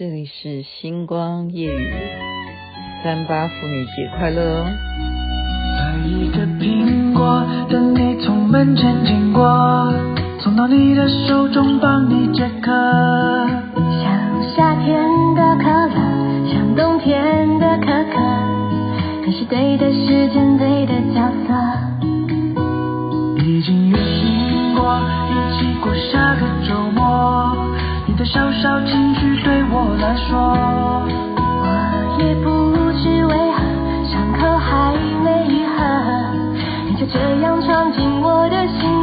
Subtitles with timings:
[0.00, 1.92] 这里是星光夜雨，
[3.04, 4.64] 三八妇女节快乐哦！
[5.76, 9.92] 摘一个苹果，等你从门前经过，
[10.38, 12.72] 送到你的手中帮你解渴。
[14.02, 15.94] 像夏天的可乐，
[16.50, 21.52] 像冬天的可可，你是对的时间，对的角色。
[23.44, 24.98] 已经约定过，
[25.28, 27.69] 一起过下个周末。
[28.20, 30.52] 的小小情绪对我来说，
[31.38, 33.58] 我也不知为何，
[34.12, 34.92] 伤口还
[35.24, 35.80] 没愈合，
[36.86, 38.99] 你就这样闯进我的心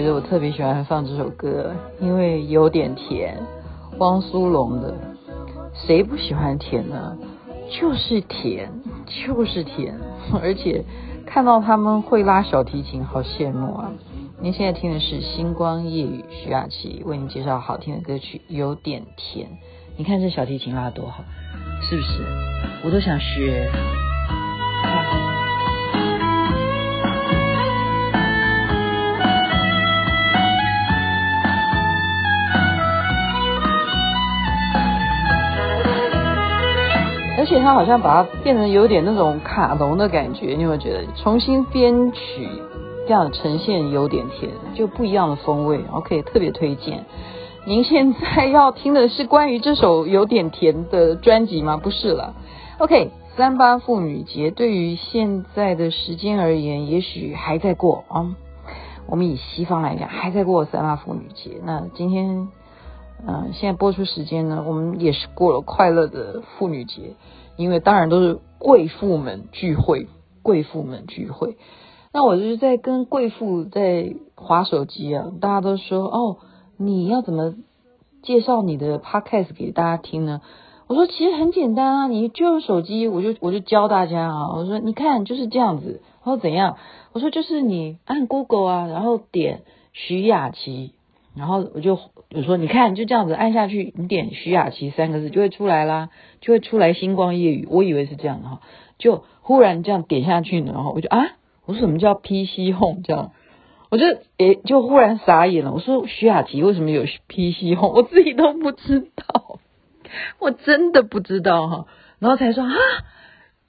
[0.00, 1.74] 觉得我特别喜欢放这首歌？
[2.00, 3.36] 因为有点甜，
[3.98, 4.94] 汪苏泷的，
[5.74, 7.18] 谁不喜欢甜呢？
[7.68, 8.70] 就是甜，
[9.04, 9.94] 就是甜，
[10.42, 10.82] 而且
[11.26, 13.92] 看到他们会拉小提琴，好羡慕啊！
[14.40, 19.50] 您现在听的是星光夜雨，徐雅琪为您介绍好听的歌曲，有点甜。
[19.98, 21.22] 你看这小提琴拉得多好，
[21.82, 22.24] 是不是？
[22.86, 23.70] 我都想学。
[37.60, 41.04] 他好像把它变成有点那种卡农的感觉，你有没有觉得？
[41.16, 42.48] 重新编曲
[43.06, 45.84] 这样呈现有点甜，就不一样的风味。
[45.92, 47.04] OK，特别推荐。
[47.66, 51.76] 您现在要听的是关于这首有点甜的专辑吗？
[51.76, 52.34] 不是了。
[52.78, 58.34] OK，三八妇女节对于现在的时间而言，也许还在过啊。
[59.06, 61.60] 我们以西方来讲，还在过三八妇女节。
[61.64, 62.48] 那今天。
[63.28, 67.16] 嗯，现在播出时间呢，我们也是过了快乐的妇女节，
[67.56, 70.06] 因为当然都是贵妇们聚会，
[70.42, 71.56] 贵妇们聚会。
[72.12, 76.38] 那我就是在跟贵妇在滑手机啊，大家都说哦，
[76.76, 77.54] 你要怎么
[78.22, 80.40] 介绍你的 podcast 给大家听呢？
[80.88, 86.76] 我说其实很简单啊，你就用手机，我就我就教大家啊，我说你看就是这样子，我说怎样？
[87.12, 89.62] 我说就是你按 Google 啊，然后点
[89.92, 90.94] 徐雅琪。
[91.40, 91.98] 然后我就
[92.34, 96.10] 我说，你看就这样子按下去，你点徐雅琪三个字就会出来啦，
[96.42, 97.66] 就会出来星光夜雨。
[97.70, 98.60] 我以为是这样的哈，
[98.98, 101.28] 就忽然这样点下去呢，然后我就啊，
[101.64, 103.32] 我说什么叫 PC Home 这样？
[103.90, 104.04] 我就
[104.36, 105.72] 诶就忽然傻眼了。
[105.72, 107.94] 我说徐雅琪为什么有 PC Home？
[107.94, 109.60] 我自己都不知道，
[110.40, 111.86] 我真的不知道哈。
[112.18, 112.74] 然后才说啊，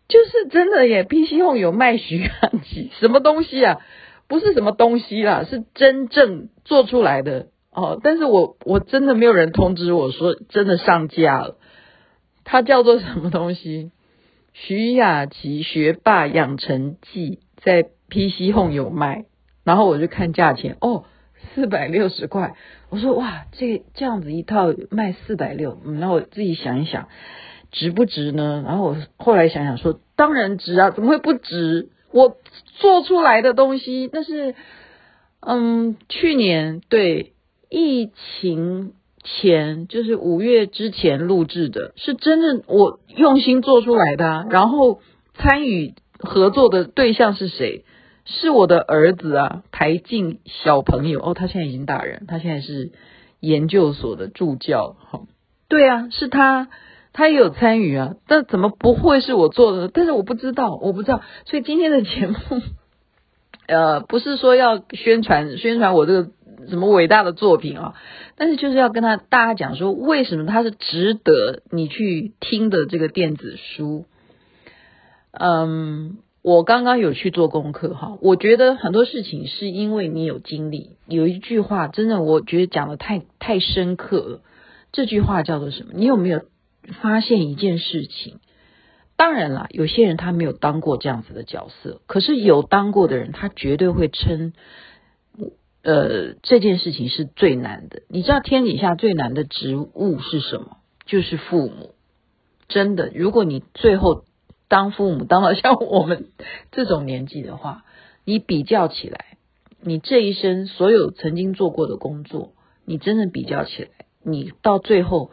[0.09, 2.29] 就是真的耶，PC Home 有卖徐雅
[2.65, 3.79] 琪什么东西啊？
[4.27, 7.99] 不是什么东西啦，是真正做出来的哦。
[8.03, 11.57] 但是我我真的没有人通知我说真的上架了。
[12.43, 13.91] 它叫做什么东西？
[14.53, 19.25] 徐雅琪学霸养成记在 PC Home 有卖，
[19.63, 21.05] 然后我就看价钱哦，
[21.53, 22.55] 四百六十块。
[22.89, 27.07] 我说哇，这这样子一套卖四百六，嗯，那我自己想一想，
[27.71, 28.61] 值不值呢？
[28.65, 31.89] 然后我后来想想说，当然值啊，怎么会不值？
[32.11, 32.35] 我
[32.79, 34.55] 做出来的东西，那是
[35.39, 37.31] 嗯，去年对
[37.71, 38.91] 疫情
[39.23, 44.45] 前，就是五月之前录制的，是真正我用心做出来的啊。
[44.49, 44.99] 然后
[45.33, 47.85] 参与合作的对象是谁？
[48.25, 52.91] 是我的儿子啊，台静小朋友哦，他现在已经大人，他现在是
[53.39, 54.97] 研究所的助教。
[55.09, 55.21] 哈，
[55.67, 56.67] 对啊，是他。
[57.13, 59.89] 他也有参与啊，但怎么不会是我做的？
[59.89, 61.21] 但是我不知道，我不知道。
[61.45, 62.35] 所以今天的节目，
[63.67, 66.31] 呃，不是说要宣传宣传我这个
[66.69, 67.95] 什么伟大的作品啊，
[68.35, 74.05] 但是就是要跟他大家讲说，为什么它是值得你去听的这个电子书。
[75.31, 80.97] 嗯，我刚刚有去做功课哈，我觉得很多事情是因为你有经历。
[81.07, 84.41] 有一句话真的，我觉得讲得太太深刻了。
[84.91, 85.91] 这句话叫做什么？
[85.95, 86.41] 你有没有？
[86.99, 88.39] 发现一件事情，
[89.15, 94.51] 当然了，有些人他没有当过这样子的角色，可是有当过的人，他绝对会称，
[95.83, 98.03] 呃，这件事情是最难的。
[98.07, 100.77] 你知道天底下最难的职务是什么？
[101.05, 101.95] 就是父母。
[102.67, 104.25] 真的，如果你最后
[104.67, 106.29] 当父母当到像我们
[106.71, 107.83] 这种年纪的话，
[108.25, 109.37] 你比较起来，
[109.81, 112.53] 你这一生所有曾经做过的工作，
[112.85, 113.89] 你真的比较起来，
[114.23, 115.31] 你到最后。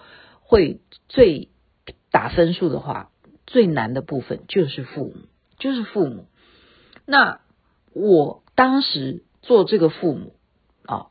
[0.51, 0.81] 会
[1.11, 1.51] 最
[2.11, 3.11] 打分数的话，
[3.47, 5.15] 最难的部分就是父母，
[5.59, 6.25] 就是父母。
[7.05, 7.43] 那
[7.93, 10.33] 我当时做这个父母
[10.89, 11.07] 啊，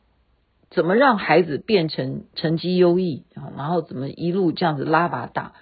[0.69, 5.53] 怎么让孩子变成成绩优异啊，然后怎么一路这样子拉拔大，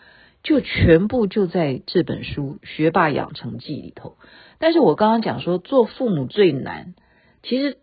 [0.41, 4.15] 就全部就在这本书《学霸养成记》里头。
[4.57, 6.95] 但是我刚刚讲说，做父母最难，
[7.43, 7.77] 其实。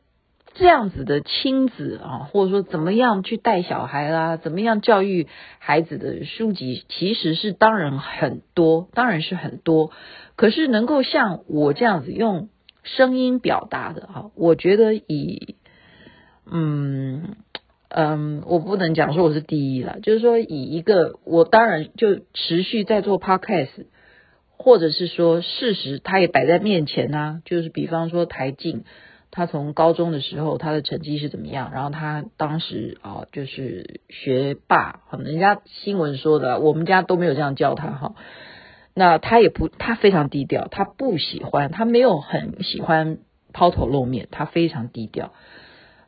[0.54, 5.26] 这样子的亲子啊，或者说怎么样去带小孩啦，怎么样教育
[5.58, 9.92] 孩子的书籍，其实是当然很多，当然是很多。
[10.36, 12.50] 可是能够像我这样子用
[12.82, 15.56] 声音表达的哈，我觉得以
[16.50, 17.36] 嗯
[17.88, 23.86] 嗯，我不能讲说我是第一了，就是说以一个我当然就持续在做 podcast，
[24.56, 28.84] 或者是说事实它也摆在面前呐、就是比方说台静。
[29.34, 31.70] 他从高中的时候，他的成绩是怎么样？
[31.72, 38.14] 然后他当时啊，就是学霸，人家新闻说的，我们家都没有这样叫他哈。
[38.92, 43.20] 那他也不，他非常低调，他不喜欢，他没有很喜欢
[43.54, 45.32] 抛头露面，他非常低调。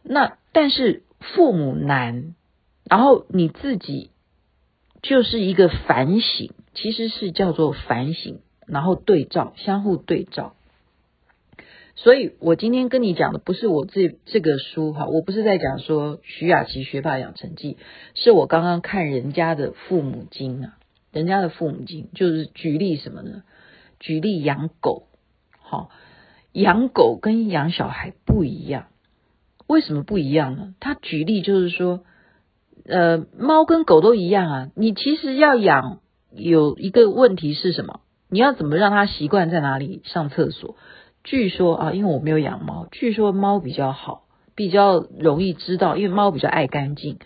[0.05, 2.35] 那但是父母难，
[2.85, 4.11] 然后你自己
[5.03, 10.55] 就是一个反省，其实是叫做反省，然后对照，相互对照。
[11.97, 17.79] 所以我今天跟你讲的不是我这这个书哈，我不是在讲说徐雅琪学霸养成记，
[18.15, 20.77] 是我刚刚看人家的父母经啊，
[21.13, 23.43] 人家的父母经就是举例什么呢？
[24.01, 25.07] 举例养狗，
[25.61, 25.89] 好，
[26.53, 28.89] 养狗跟养小孩不一样，
[29.67, 30.75] 为什么不一样呢？
[30.81, 32.01] 他举例就是说，
[32.85, 36.01] 呃，猫跟狗都一样啊，你其实要养
[36.31, 38.01] 有一个问题是什么？
[38.29, 40.77] 你要怎么让它习惯在哪里上厕所？
[41.23, 44.25] 据说啊，因为我没有养猫，据说猫比较好，
[44.55, 47.19] 比较容易知道，因为猫比较爱干净。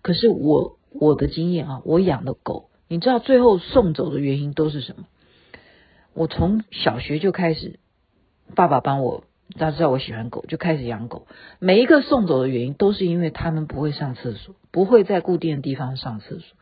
[0.00, 5.04] 可是我我的经验啊，我养的狗，你知道最后送走的原因都是什么？
[6.14, 7.78] 我从小学就开始，
[8.54, 9.24] 爸爸帮我，
[9.58, 11.26] 大家知道我喜欢狗，就开始养狗。
[11.58, 16.56] 每一个送走的原因都是因为他们不会上厕所，不会在固定的地方上厕所，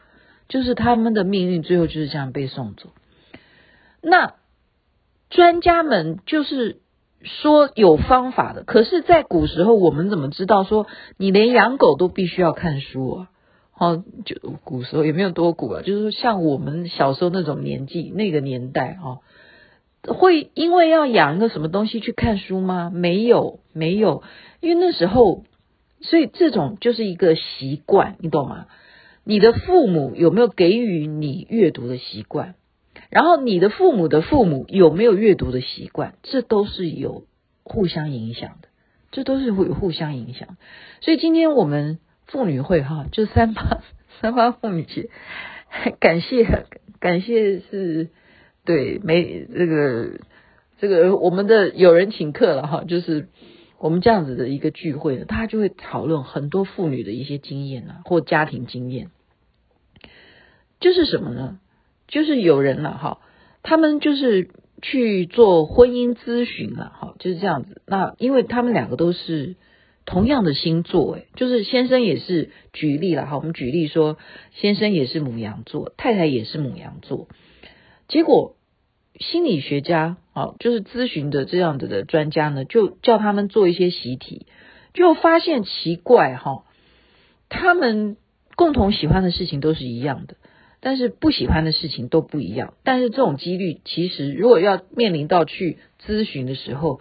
[0.49, 2.91] 就是他们的命运最后就是这样被送走。
[4.03, 4.35] 那。
[5.33, 6.81] 专家们就是
[7.23, 10.89] 说有方法的，可是，在古时候，我们怎么知道说
[11.19, 13.31] 你连养狗都必须要看书啊？
[13.79, 14.35] 哦，就
[14.65, 19.21] 古时候也没有多古啊，就是像我们小时候那种年纪、那个年代哦，
[20.07, 22.91] 会因为要养一个什么东西去看书吗？
[22.93, 24.23] 没有，没有，
[24.61, 25.45] 因为那时候，
[26.01, 28.67] 所以这种就是一个习惯，你懂吗？
[29.25, 32.55] 你的父母有没有给予你阅读的习惯？
[33.11, 36.15] 然后你的父母的父母有没有阅读的习惯？
[36.23, 37.25] 这都是有
[37.63, 38.69] 互相影响的，
[39.13, 40.57] 这都是会互相影响。
[41.01, 43.83] 所以今天我们妇女会哈，就三八
[44.21, 45.11] 三八妇女节，
[46.01, 46.67] 感谢
[46.99, 48.09] 感谢是
[48.65, 50.21] 对没这个
[50.79, 53.29] 这个我们的有人请客了哈，就是
[53.79, 59.11] 我们这样子的一个聚会，他就会讨论很多妇女的一些经验啊，或家庭经验，
[60.81, 61.59] 就是什么呢？
[62.07, 63.21] 就是有人了哈，
[63.63, 64.51] 他们就是
[64.83, 67.83] 去做婚姻咨询了哈，就是这样子。
[67.87, 69.57] 那因为他们两个都是
[70.05, 74.17] 同样的星座，诶，就是先生也是举例了哈，我们举例说，
[74.53, 77.29] 先生也是母羊座，太太也是母羊座。
[78.11, 78.57] 结果
[79.21, 84.47] 心理学家啊，就是咨询的这样子的专家呢，就叫他们做一些习题，
[84.93, 86.65] 就发现奇怪哈，
[87.49, 88.17] 他们
[88.57, 90.37] 共同喜欢的事情都是一样的。
[90.81, 97.01] 但是不喜欢的事情都不一样，但是这种几率其实如果要面临到去咨询的时候，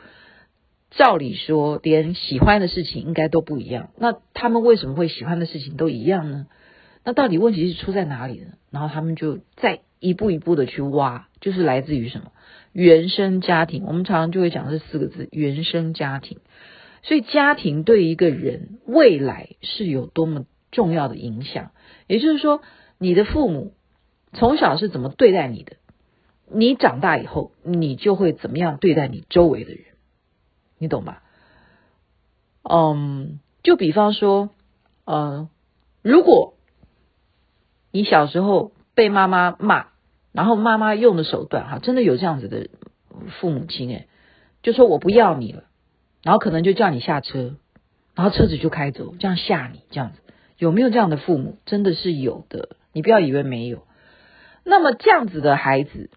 [0.91, 3.89] 照理说连喜欢的事情应该都不一样。
[3.97, 6.45] 那他们为什么会喜欢的事情都一样呢？
[7.03, 8.51] 那到底问题是出在哪里呢？
[8.69, 12.31] 然后他们就再一步一步的去挖，就是来自于什么？
[12.71, 13.83] 原生家庭。
[13.85, 16.39] 我们常常就会讲这四个字：原生家庭。
[17.03, 21.71] 所以家庭对一个人未来是有多么重要的影响。
[22.07, 22.61] 也就是说。
[23.01, 23.71] 你的父母
[24.33, 25.77] 从小是怎么对待你的？
[26.51, 29.85] 你长大以后，你就会怎么样对待你周围的人？
[30.77, 31.23] 你懂吧？
[32.61, 34.49] 嗯，就比方说，
[35.05, 35.47] 嗯，
[36.01, 36.55] 如果
[37.93, 39.85] 你小时候被妈妈骂，
[40.33, 42.67] 然后妈妈用的手段，哈，真的有这样子的
[43.39, 44.09] 父母亲，诶，
[44.61, 45.63] 就说我不要你了，
[46.21, 47.55] 然后可能就叫你下车，
[48.13, 50.19] 然后车子就开走，这样吓你，这样子
[50.57, 51.59] 有没有这样的父母？
[51.65, 52.75] 真的是有的。
[52.91, 53.83] 你不要以为没有，
[54.65, 56.09] 那么这样子的孩子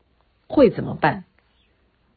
[0.49, 1.23] 会怎么办？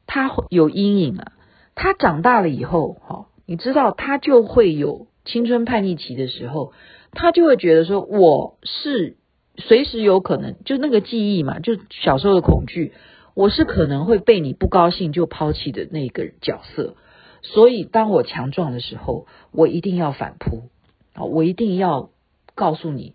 [0.08, 1.34] 他会有阴影啊！
[1.76, 6.74] 他长大了以后，哈，你知道，他就会有青春叛逆期的时候，
[7.12, 9.18] 他就会觉得说，我是
[9.58, 12.94] 随时有可能，就那个记忆嘛，就小时候的恐惧，
[13.34, 16.96] 我是可能会被你不高兴就抛弃的那个角色，
[17.42, 20.70] 所以当我强壮的时候，我一定要反扑。
[21.14, 22.10] 啊，我一定要
[22.56, 23.14] 告诉你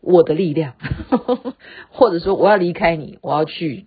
[0.00, 0.76] 我的力量，
[1.92, 3.84] 或者说我要离开你，我要去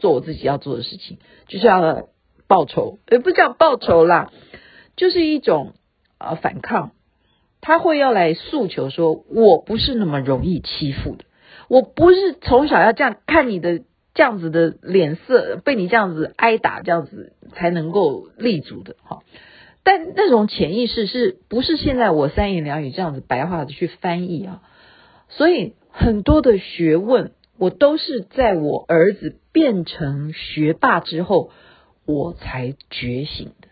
[0.00, 2.08] 做我自己要做的事情，就是要
[2.48, 4.32] 报仇，也不叫报仇啦，
[4.96, 5.74] 就是一种
[6.18, 6.90] 呃反抗。
[7.64, 11.24] 他会要来诉求说，我不是那么容易欺负的，
[11.68, 19.20] 我不是从小要这样看你的这样子的脸色，被你这样子挨打，这样子才能够立足的哈。
[19.84, 24.62] 但那种潜意识是不是现在我三言两语这样子白话的去翻译啊？
[25.28, 31.52] 所以很多的学问，我都是在我儿子变成学霸之后，
[32.06, 33.68] 我才觉醒的，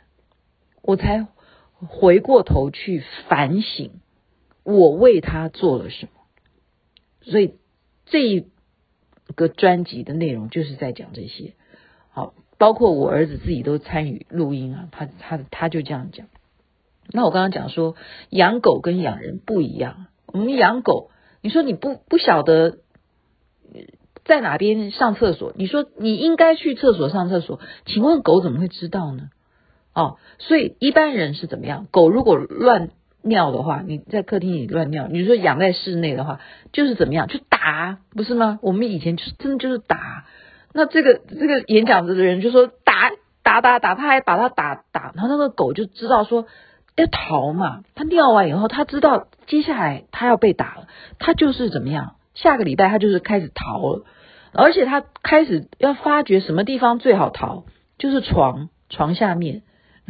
[0.81, 1.27] 我才。
[1.89, 3.91] 回过头去反省，
[4.65, 6.13] 我为他做了什么？
[7.23, 7.55] 所以
[8.07, 8.47] 这一
[9.35, 11.55] 个专辑的内容就是在讲这些。
[12.11, 16.27] 好，包括我儿子自己都参与录音啊，他他他就这样讲。
[17.13, 17.97] 那我刚刚讲说，
[18.29, 20.07] 养狗跟养人不一样。
[20.27, 21.11] 我们养狗，
[21.41, 22.79] 你说你不不晓得
[24.25, 29.31] 在哪边上厕所，你说你应该去厕所上厕所，请问狗怎么会知道呢？
[30.01, 31.87] 哦，所以一般人是怎么样？
[31.91, 32.91] 狗如果乱
[33.23, 36.41] 尿的话，你在客厅里乱尿，你说养在室内的话，
[36.73, 37.29] 就是怎么样？
[37.29, 38.59] 去打，不是吗？
[38.63, 40.25] 我们以前就是真的就是打。
[40.73, 43.11] 那这个这个演讲者的人就说打
[43.43, 46.47] 打打打，他还把他打打，然后那个狗就知道说
[46.97, 47.83] 要逃嘛。
[47.95, 50.87] 他尿完以后，他知道接下来他要被打了，
[51.19, 52.15] 他就是怎么样？
[52.35, 54.05] 下个礼拜他就是开始逃了，
[54.55, 57.65] 而且他开始要发觉什么地方最好逃，
[57.99, 59.63] 就是床床下面。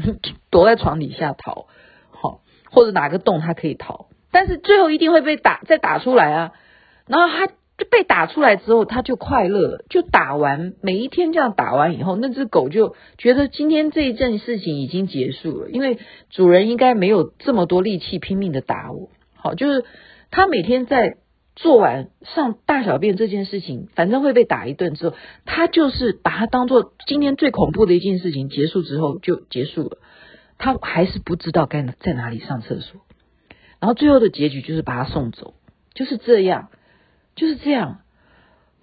[0.50, 1.66] 躲在床底下逃，
[2.10, 2.40] 好，
[2.70, 6.52] 或者哪个洞他可以逃，但是最后一定会被打，再打出来啊。
[7.06, 19.08] 然后他就被打出来之后，他就快乐了，就打完每一天这样打完以后，那只狗就觉得今天这一件事情已经结束了，因为主人应该没有这么多力气拼命的打我。
[19.34, 19.84] 好，就是
[20.30, 21.18] 他每天在。
[21.62, 29.98] 做完上大小便这件事情，反正会被打一顿之后，他就是把它当做今天最恐怖的一件事情结束之后就结束了。
[30.56, 33.02] 他还是不知道该在哪里上厕所，
[33.78, 35.52] 然后最后的结局就是把他送走，
[35.92, 36.68] 就是这样，
[37.36, 38.00] 就是这样，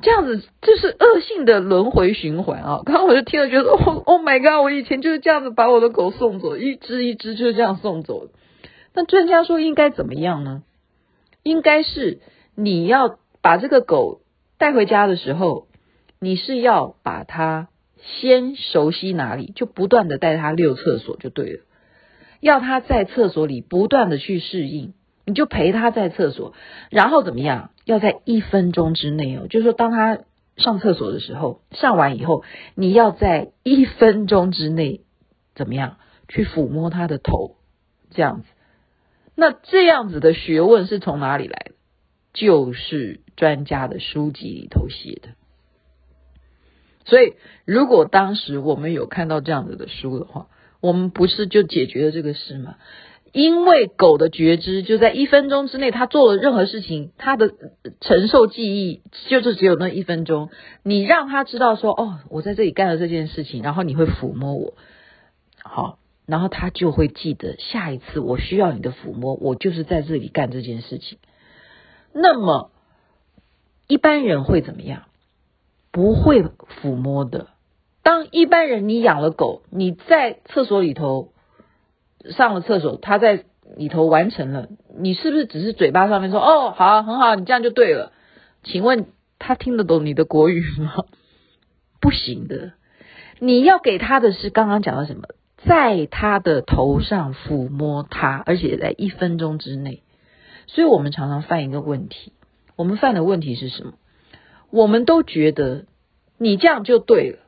[0.03, 2.81] 这样子就是恶性的轮回循环啊！
[2.85, 8.29] 刚刚我就听了，觉得哦，Oh my God，我以前就是这样子把我的狗送走，一只一只就是这样送走。
[8.93, 10.61] 那专家说应该怎么样呢？
[11.41, 12.19] 应该是。
[12.59, 14.21] 你要把这个狗
[14.57, 15.67] 带回家的时候，
[16.19, 17.67] 你是要把它
[18.01, 21.63] 先熟悉哪里，就不断的带它溜厕所就对了。
[22.39, 26.55] 要它在厕所里不断的去适应，你就陪它在厕所，
[26.89, 27.69] 然后怎么样？
[27.85, 30.19] 要在一分钟之内哦，就是说当它
[30.55, 35.01] 上厕所的时候，上完以后，你要在一分钟之内
[35.53, 35.97] 怎么样
[36.27, 37.55] 去抚摸它的头，
[38.09, 38.47] 这样子。
[39.35, 41.76] 那这样子的学问是从哪里来的？
[42.39, 45.29] 就是专家的书籍里头写的，
[47.05, 47.33] 所以
[47.65, 50.47] 如果当时我们有看到这样子的书的话，
[50.79, 52.75] 我们不是就解决了这个事吗？
[53.33, 57.51] 因为狗的觉知就在一分钟之内，它做了任何事情，它的
[58.01, 60.49] 承受记忆就是只有那一分钟。
[60.83, 64.75] 你让它知道说，哦，我在这里干了这件事情，然后你会抚摸我，
[65.63, 71.17] 好，然后它就会记得下一次我需要你的抚摸，我就是在这里干这件事情。
[72.13, 72.71] 那么
[73.87, 75.03] 一般人会怎么样？
[75.91, 77.47] 不会抚摸的。
[78.03, 81.33] 当一般人你养了狗，你在厕所里头
[82.29, 83.45] 上了厕所，他在
[83.75, 88.11] 里头完成了，你是不是只是嘴巴上面说哦，好，很好，你这样就对了？
[88.63, 89.07] 请问
[89.39, 91.05] 他听得懂你的国语吗？
[91.99, 92.73] 不行的。
[93.39, 95.23] 你要给他的是刚刚讲的什么？
[95.65, 100.03] 在他的头上抚摸他，而且在一分钟之内。
[100.67, 102.33] 所以我们常常犯一个问题，
[102.75, 103.93] 我们犯的问题是什么？
[104.69, 105.85] 我们都觉得
[106.37, 107.39] 你这样就对了，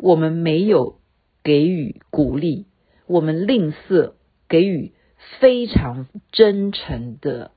[0.00, 0.98] 我们没有
[1.42, 2.66] 给予鼓励，
[3.06, 4.14] 我们吝啬
[4.48, 4.92] 给予
[5.40, 7.52] 非常真诚的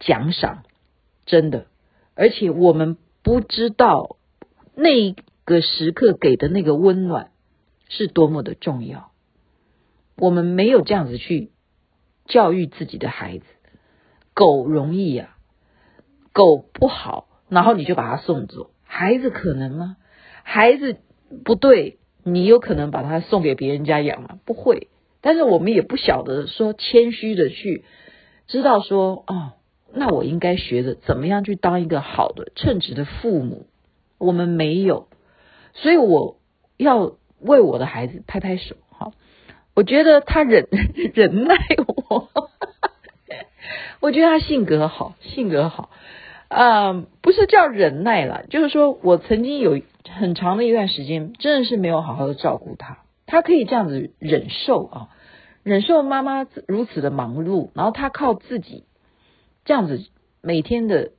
[0.00, 0.64] 奖赏，
[1.24, 1.66] 真的，
[2.14, 4.16] 而且我们不知道
[4.74, 5.14] 那
[5.44, 7.30] 个时刻给的那个温暖
[7.88, 9.12] 是多么的重要，
[10.16, 11.52] 我们没有这样子去。
[12.32, 13.44] 教育自己的孩子，
[14.32, 15.36] 狗容易呀、
[16.32, 18.70] 狗不好，然后你就把它送走。
[18.84, 19.98] 孩子可能吗？
[20.42, 20.96] 孩子
[21.44, 24.38] 不对，你有可能把它送给别人家养吗？
[24.46, 24.88] 不会。
[25.20, 27.84] 但是我们也不晓得说谦虚的去
[28.46, 29.52] 知道说哦，
[29.92, 33.66] 那我应该学着怎么样去当一个好的称职的父母。
[34.16, 35.08] 我们没有，
[35.74, 36.38] 所以我
[36.78, 38.76] 要为我的孩子拍拍手。
[38.88, 39.12] 好
[39.74, 40.68] 我觉得他忍
[41.14, 41.56] 忍耐
[44.00, 45.90] 我，觉得他性格好，性格好，
[46.48, 55.08] 啊、呃，不是叫忍耐啦，就是说我曾经有很长的一段时间，真的是没有好好的照顾他，他可以这样子忍受啊，
[55.62, 58.84] 忍受妈妈如此的忙碌，然后他靠自己
[59.64, 60.04] 这样子
[60.40, 61.12] 每天的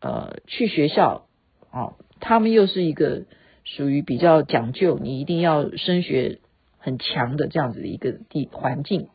[0.00, 1.26] 呃去学校
[1.70, 3.24] 啊，他们又是一个
[3.64, 6.38] 属于比较讲究，你一定要升学
[6.78, 9.08] 很强的这样子的一个地环境。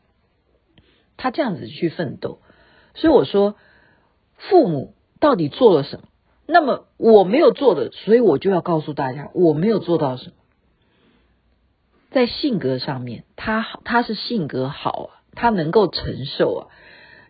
[1.18, 2.38] 他这样子去奋斗，
[2.94, 3.56] 所以我说，
[4.36, 6.04] 父母到底做了什么？
[6.46, 10.32] 那么我没有做的，所以我就要告诉大家，我没有做到什么。
[12.10, 16.60] 在性格上面，他好他是性格好啊，他能够承受啊。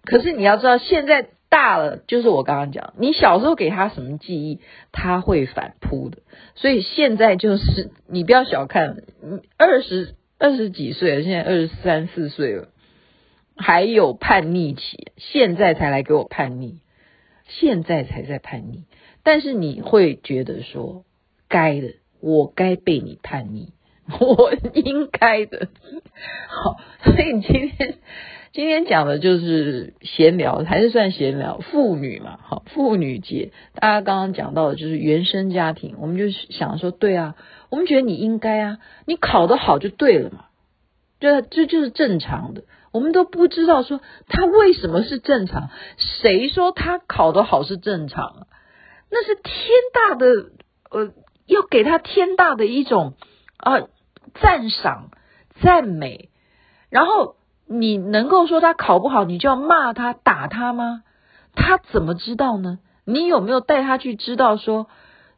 [0.04, 4.60] 可是你要知道，现在大了，就是我刚刚讲，你小时候给他什么记忆，
[4.92, 6.18] 他会反扑的。
[6.54, 9.02] 所以现在就是你不要小看，
[9.56, 12.68] 二十二十几岁，现在二十三四岁了。
[13.58, 16.78] 还有叛逆期，现在才来给我叛逆，
[17.46, 18.84] 现在才在叛逆。
[19.24, 21.04] 但是你会觉得说，
[21.48, 23.72] 该的，我该被你叛逆，
[24.20, 25.68] 我应该的。
[26.48, 27.94] 好，所以你今天
[28.52, 37.36] 今天讲的就是闲聊，还是算闲聊，妇女嘛，好，妇女节，大家刚刚讲到的就是原生家庭，我们就想说，对啊，
[37.68, 40.46] 我们觉得你应该啊，你考得好就对了嘛，
[41.20, 42.64] 这这就是正常的。
[42.92, 48.46] 我们都不知道说他为什么是正常，谁说他考得好是正常啊？
[49.10, 49.44] 那是天
[49.92, 50.26] 大的，
[50.90, 51.12] 呃，
[51.46, 53.14] 要给他天大的一种
[53.56, 53.88] 啊
[54.40, 55.10] 赞赏、
[55.60, 56.30] 赞美。
[56.90, 61.02] 然后你能够说他考不好，你就要骂他、打他吗？
[61.54, 62.78] 他怎么知道呢？
[63.04, 64.86] 你有没有带他去知道说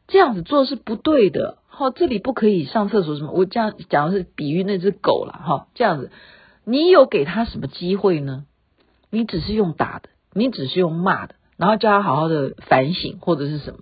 [0.07, 1.57] 这样子做是不对的？
[1.73, 3.31] 好，这里不可以上厕所什么？
[3.31, 6.11] 我这样讲的是比喻那只狗了哈，这样子。
[6.65, 8.45] 你有给他什么机会呢？
[9.09, 13.79] 你只是用打的，你只是用骂的，然后叫他好好的反省或者是什么？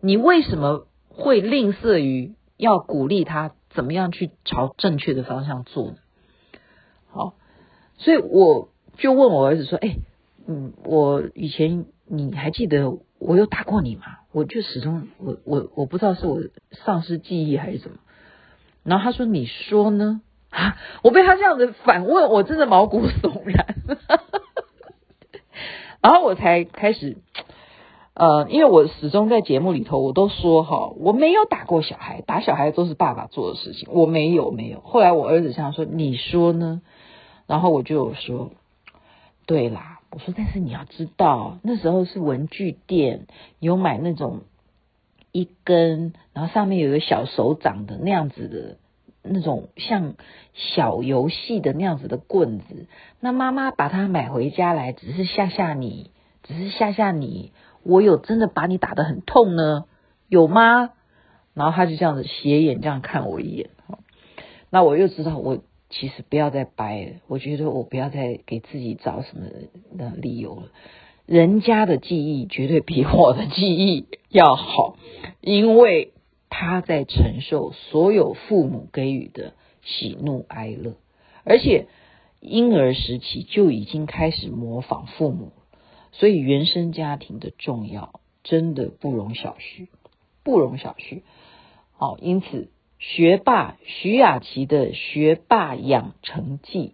[0.00, 5.96] 你为什么会吝啬于要鼓励他怎么样去朝正确的方向做呢？
[7.10, 7.34] 好，
[7.98, 9.96] 所以我就问我儿子说：“哎，
[10.46, 14.04] 嗯，我以前你还记得我有打过你吗？”
[14.38, 17.96] 我就始终我我我不知道是我丧失记忆还是什么。
[18.84, 20.78] 然后他说：“你说呢？”啊！
[21.02, 23.74] 我被他这样子反问，我真的毛骨悚然。
[26.00, 27.18] 然后我才开始，
[28.14, 34.80] 呃，因为我始终在节目里头，我都说哈，我没有打过小孩，打小孩都是爸爸做的事情，我没有没有。
[34.80, 36.80] 后来我儿子这样说，你说呢？
[37.46, 38.52] 然后我就说，
[39.44, 43.26] 对啦，我说，但是你要知道，那时候是文具店，
[43.60, 44.40] 有买那种
[45.32, 48.76] 一根，然后上面有个小手掌的那样子的。
[49.30, 50.14] 那种像
[50.54, 52.86] 小游戏的那样子的棍子，
[53.20, 56.12] 那妈妈把它买回家来，只是吓吓你，
[56.44, 57.52] 只是吓吓你。
[57.82, 59.84] 我有真的把你打得很痛呢？
[60.28, 60.92] 有吗？
[61.52, 63.68] 然后他就这样子斜眼这样看我一眼，
[64.70, 65.58] 那我又知道我
[65.90, 67.10] 其实不要再掰了。
[67.26, 69.46] 我觉得我不要再给自己找什么
[69.96, 70.68] 的理由了。
[71.26, 74.96] 人家的记忆绝对比我的记忆要好，
[75.40, 76.12] 因为。
[76.50, 80.94] 他在承受所有父母给予的喜怒哀乐，
[81.44, 81.86] 而且
[82.40, 85.52] 婴儿时期就已经开始模仿父母，
[86.10, 89.88] 所以原生家庭的重要真的不容小觑，
[90.42, 91.20] 不容小觑。
[91.92, 96.92] 好，因此学霸徐雅琪的学霸养成记，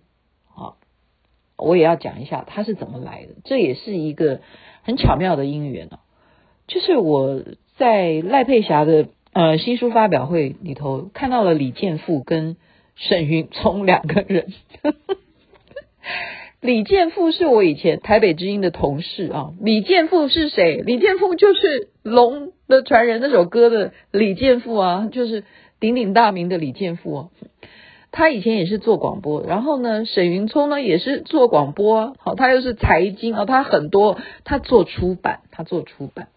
[0.54, 0.74] 啊，
[1.56, 4.40] 我也要讲一下他是怎么来的，这也是一个
[4.82, 5.98] 很巧妙的因缘哦，
[6.66, 7.42] 就是我
[7.76, 9.08] 在赖佩霞的。
[9.36, 12.56] 呃，新书发表会里头看到了李健富跟
[12.94, 14.52] 沈云聪两个人。
[16.62, 19.50] 李健富是我以前台北之音的同事啊。
[19.60, 20.80] 李健富是谁？
[20.86, 21.60] 李健富就是
[22.04, 25.42] 《龙的传人》那首歌的李健富啊，就是
[25.84, 27.28] 鼎鼎大名的李健富啊。
[28.10, 32.14] 他以前也是做广播，然后呢，沈云聪呢也是做广播。
[32.18, 36.28] 好，他又是财经啊，他很多，他做出版，他做出版。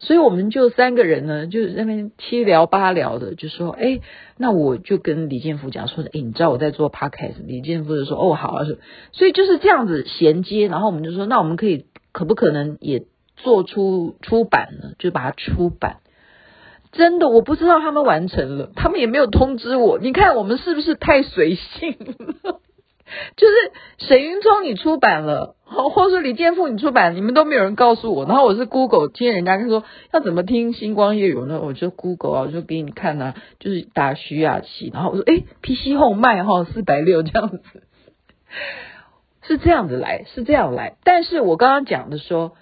[0.00, 4.00] 所以我们就三个人呢，就那边七聊八聊的，就说，哎，
[4.36, 8.66] 那我就跟李建福讲说，哎，你知道我在做 podcast，李建福就说，哦，好啊，
[9.12, 13.04] 所以就是这样子衔接，然后我们就说，那我们可以可不可能也
[13.36, 14.92] 做出出版呢？
[14.98, 15.98] 就把它出版。
[16.98, 19.98] 真的，我不知道他们完成了，他们也没有通知我。
[19.98, 22.60] 你看我们是不是太随性了？
[23.36, 28.26] 就是沈云聪你出版了， 或者说李建富你出版，你们都没有人告诉我。
[28.26, 31.60] 然后我是 Google 听人家说要怎么听星光夜语呢？
[31.62, 37.60] 我就 Google 啊，我就给你看啊，就是打徐雅琪，然后我说诶 PC 后卖哈四百六这样子。
[39.42, 40.96] 是这样子来，是这样来。
[41.04, 42.52] 但是我刚刚讲的说，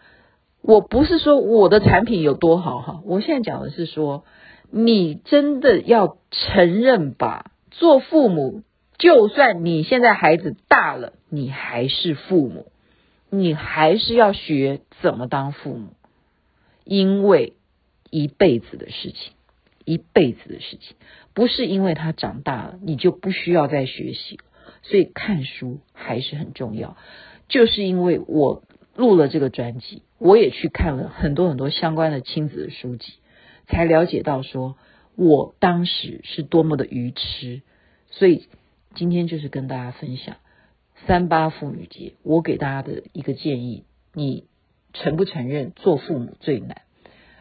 [0.66, 4.24] 我不是说我的产品有多好哈，我现在讲的是说，
[4.72, 8.62] 你真的要承认吧，做父母，
[8.98, 12.66] 就算你现在孩子大了，你还是父母，
[13.30, 15.90] 你还是要学怎么当父母，
[16.84, 17.52] 因为
[18.10, 19.34] 一辈子的事情，
[19.84, 20.96] 一辈子的事情，
[21.32, 24.40] 不是因为他长大了，你就不需要再学习。
[24.82, 26.96] 所以看书还是很重要，
[27.48, 28.62] 就是因为我
[28.96, 33.14] 录了这个专辑，我也去看了很多很多相关的亲子的书籍，
[33.66, 34.76] 才了解到说
[35.14, 37.62] 我当时是多么的愚痴。
[38.10, 38.48] 所以
[38.94, 40.36] 今天就是跟大家分享
[41.06, 44.44] 三八妇女节，我给大家的一个建议：你
[44.92, 46.82] 承不承认做父母最难？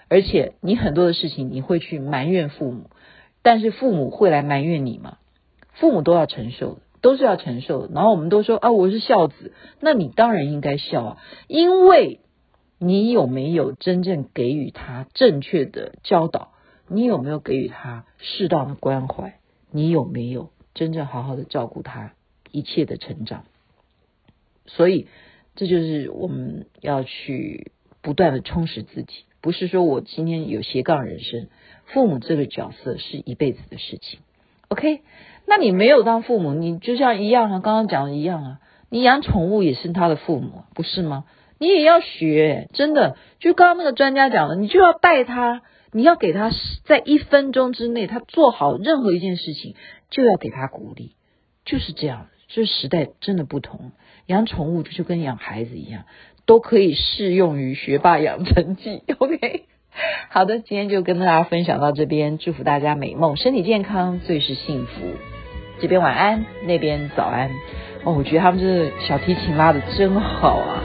[0.07, 2.89] 而且你很多的事情你会去埋怨父母，
[3.41, 5.17] 但是父母会来埋怨你吗？
[5.73, 6.81] 父母都要承受的。
[7.05, 12.19] 都是要承受的，然后我们都说啊，我是孝子，那你当然应该孝啊，因为
[12.79, 16.53] 你有没有真正给予他正确的教导？
[16.87, 19.35] 你有没有给予他适当的关怀？
[19.69, 22.13] 你有没有真正好好的照顾他
[22.49, 23.43] 一切的成长？
[24.65, 25.07] 所以
[25.55, 31.49] 这就是我们要去不断的充实自己，不是说我今天有斜杠人生，
[31.85, 34.21] 父母这个角色是一辈子的事情。
[34.69, 35.01] OK。
[35.47, 41.25] 那你没有当父母，你就像一样啊，刚刚讲的一样啊，你养宠物也是他的父母，不是吗？
[41.59, 45.61] 你也要学，真的，就刚刚那个专家讲的，你就要带他，
[45.93, 46.51] 你要给他
[46.83, 49.75] 在一分钟之内，他做好任何一件事情，
[50.09, 51.11] 就要给他鼓励，
[51.63, 53.91] 就是这样，这时代真的不同，
[54.25, 56.03] 养宠物就跟养孩子一样，
[56.45, 59.65] 都可以适用于学霸养成记， OK。
[60.29, 65.34] 好的，今天就跟大家分享到这边，祝福大家美梦，身体健康，最是幸福。
[65.79, 67.49] 这边晚安，那边早安。
[68.03, 70.83] 哦，我觉得他们这小提琴拉的真好啊。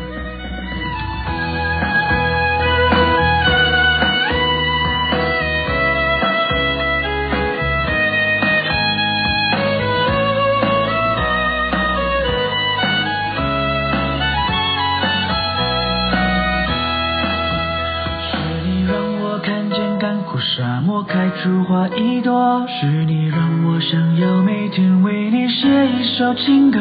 [26.00, 26.80] 一首情歌。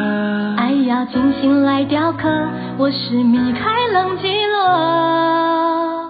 [0.56, 2.30] 爱要精心来雕刻，
[2.78, 6.10] 我是米开朗基罗，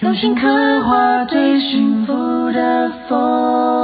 [0.00, 0.48] 用心刻
[0.84, 2.14] 画最幸福
[2.52, 3.83] 的风。